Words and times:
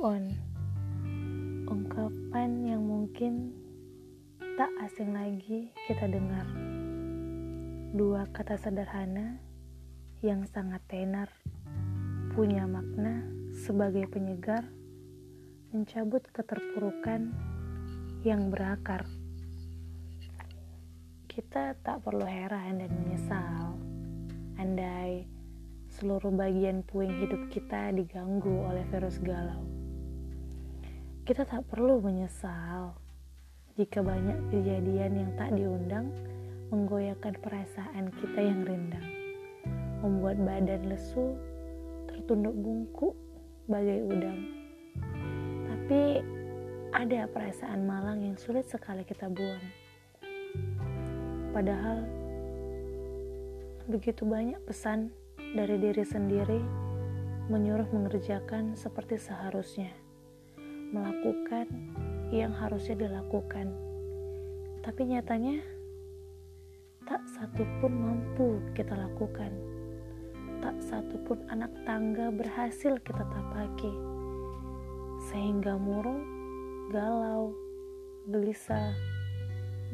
on. 0.00 0.32
Ungkapan 1.68 2.64
yang 2.64 2.88
mungkin 2.88 3.52
tak 4.56 4.72
asing 4.80 5.12
lagi 5.12 5.68
kita 5.84 6.08
dengar. 6.08 6.48
Dua 7.92 8.24
kata 8.32 8.56
sederhana 8.56 9.36
yang 10.24 10.48
sangat 10.48 10.80
tenar 10.88 11.28
Punya 12.32 12.64
makna 12.64 13.20
sebagai 13.52 14.08
penyegar 14.08 14.64
Mencabut 15.76 16.24
keterpurukan 16.32 17.36
yang 18.24 18.48
berakar. 18.48 19.04
Kita 21.28 21.76
tak 21.84 22.00
perlu 22.00 22.24
heran 22.24 22.80
dan 22.80 22.92
menyesal 23.04 23.81
seluruh 26.02 26.34
bagian 26.34 26.82
puing 26.82 27.14
hidup 27.22 27.46
kita 27.54 27.94
diganggu 27.94 28.66
oleh 28.66 28.82
virus 28.90 29.22
galau 29.22 29.62
kita 31.22 31.46
tak 31.46 31.62
perlu 31.70 32.02
menyesal 32.02 32.98
jika 33.78 34.02
banyak 34.02 34.34
kejadian 34.50 35.14
yang 35.14 35.30
tak 35.38 35.54
diundang 35.54 36.10
menggoyahkan 36.74 37.38
perasaan 37.38 38.10
kita 38.18 38.40
yang 38.42 38.64
rindang, 38.64 39.08
membuat 40.02 40.40
badan 40.40 40.90
lesu, 40.90 41.36
tertunduk 42.10 42.56
bungkuk 42.56 43.14
bagai 43.68 44.02
udang. 44.08 44.40
Tapi 45.68 46.24
ada 46.96 47.30
perasaan 47.30 47.84
malang 47.84 48.24
yang 48.24 48.36
sulit 48.40 48.64
sekali 48.66 49.04
kita 49.04 49.28
buang. 49.30 49.64
Padahal 51.54 52.08
begitu 53.86 54.24
banyak 54.24 54.58
pesan 54.64 55.12
dari 55.52 55.76
diri 55.76 56.00
sendiri 56.00 56.60
menyuruh 57.52 57.88
mengerjakan 57.92 58.72
seperti 58.72 59.20
seharusnya 59.20 59.92
melakukan 60.92 61.68
yang 62.32 62.52
harusnya 62.56 62.96
dilakukan. 62.96 63.68
Tapi 64.84 65.02
nyatanya 65.08 65.60
tak 67.08 67.24
satu 67.28 67.64
pun 67.80 67.92
mampu 67.92 68.60
kita 68.72 68.96
lakukan. 68.96 69.52
Tak 70.64 70.78
satu 70.80 71.16
pun 71.28 71.44
anak 71.52 71.72
tangga 71.84 72.32
berhasil 72.32 72.96
kita 73.04 73.24
tapaki. 73.24 73.92
Sehingga 75.32 75.76
murung, 75.76 76.22
galau, 76.92 77.52
gelisah, 78.28 78.94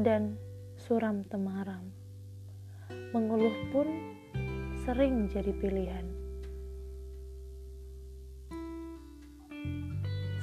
dan 0.00 0.36
suram 0.76 1.24
temaram. 1.28 1.88
Mengeluh 3.14 3.54
pun 3.70 3.86
sering 4.86 5.26
jadi 5.26 5.50
pilihan. 5.50 6.06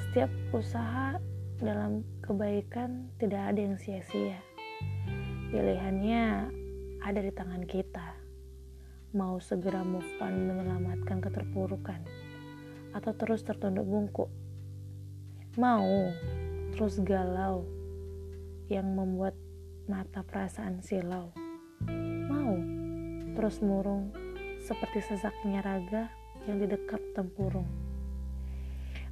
Setiap 0.04 0.28
usaha 0.52 1.16
dalam 1.64 2.04
kebaikan 2.20 3.08
tidak 3.24 3.40
ada 3.40 3.60
yang 3.64 3.80
sia-sia. 3.80 4.36
Pilihannya 5.48 6.52
ada 7.00 7.20
di 7.24 7.32
tangan 7.32 7.64
kita. 7.64 8.20
Mau 9.16 9.40
segera 9.40 9.80
move 9.80 10.12
on 10.20 10.36
menyelamatkan 10.52 11.24
keterpurukan 11.24 12.04
atau 12.92 13.16
terus 13.16 13.48
tertunduk 13.48 13.88
bungkuk. 13.88 14.28
Mau 15.56 16.12
terus 16.76 17.00
galau 17.00 17.64
yang 18.68 18.92
membuat 18.92 19.40
mata 19.88 20.20
perasaan 20.20 20.84
silau. 20.84 21.32
Mau 22.28 22.60
terus 23.40 23.64
murung 23.64 24.12
seperti 24.64 25.04
sesaknya 25.04 25.60
raga 25.60 26.08
yang 26.48 26.64
di 26.64 26.68
dekat 26.72 27.04
tempurung. 27.12 27.68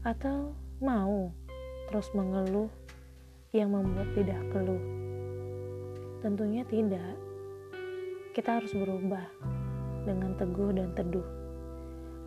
Atau 0.07 0.56
mau 0.79 1.35
terus 1.91 2.07
mengeluh 2.16 2.72
yang 3.51 3.75
membuat 3.75 4.16
lidah 4.16 4.41
keluh? 4.56 4.84
Tentunya 6.23 6.63
tidak. 6.63 7.19
Kita 8.31 8.63
harus 8.63 8.72
berubah 8.72 9.28
dengan 10.07 10.40
teguh 10.40 10.72
dan 10.72 10.95
teduh, 10.95 11.28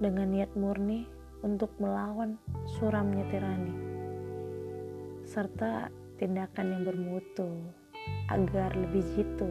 dengan 0.05 0.29
niat 0.29 0.53
murni 0.53 1.09
untuk 1.41 1.73
melawan 1.81 2.37
suramnya 2.77 3.25
tirani, 3.33 3.77
serta 5.25 5.89
tindakan 6.21 6.77
yang 6.77 6.83
bermutu 6.85 7.49
agar 8.29 8.77
lebih 8.77 9.01
jitu 9.17 9.49